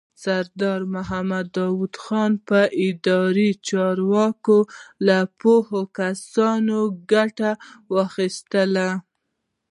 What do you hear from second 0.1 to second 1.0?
سردار